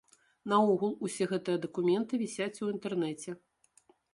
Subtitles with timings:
[0.53, 3.29] Наогул усе гэтыя дакументы вісяць у інтэрнэце.